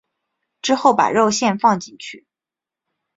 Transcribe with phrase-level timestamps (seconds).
[0.63, 2.25] 之后把肉馅放进去。